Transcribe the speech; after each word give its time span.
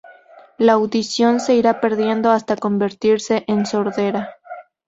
La 0.57 0.73
audición 0.73 1.39
se 1.39 1.53
irá 1.53 1.79
perdiendo, 1.79 2.31
hasta 2.31 2.55
convertirse 2.57 3.43
en 3.47 3.67
sordera. 3.67 4.33